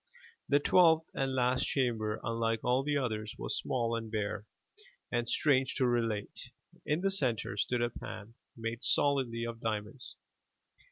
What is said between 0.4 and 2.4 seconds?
The twelfth and last chamber